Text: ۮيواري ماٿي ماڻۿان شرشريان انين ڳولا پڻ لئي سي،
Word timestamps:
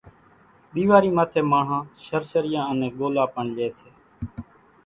ۮيواري 0.73 1.11
ماٿي 1.17 1.41
ماڻۿان 1.51 1.83
شرشريان 2.05 2.65
انين 2.71 2.91
ڳولا 2.99 3.23
پڻ 3.33 3.45
لئي 3.55 3.69
سي، 3.77 3.89